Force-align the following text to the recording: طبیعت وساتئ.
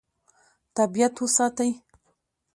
طبیعت 0.77 1.15
وساتئ. 1.21 1.71